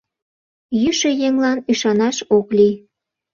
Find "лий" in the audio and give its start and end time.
2.57-2.73